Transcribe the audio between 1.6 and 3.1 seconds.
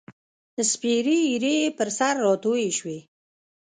یې پر سر راتوی شوې